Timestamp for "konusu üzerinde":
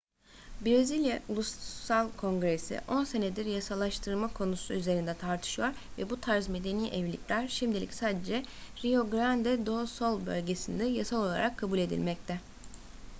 4.33-5.13